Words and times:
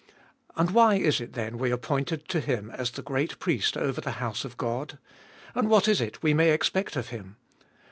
And 0.55 0.71
why 0.71 0.95
is 0.95 1.21
it 1.21 1.33
then 1.33 1.59
we 1.59 1.71
are 1.71 1.77
pointed 1.77 2.27
to 2.29 2.39
Him 2.39 2.71
as 2.71 2.89
the 2.89 3.03
great 3.03 3.37
Priest 3.37 3.77
over 3.77 4.01
the 4.01 4.13
house 4.13 4.43
of 4.43 4.57
God? 4.57 4.97
And 5.53 5.69
what 5.69 5.87
is 5.87 6.01
it 6.01 6.23
we 6.23 6.33
may 6.33 6.53
expect 6.53 6.95
of 6.95 7.09
Him 7.09 7.35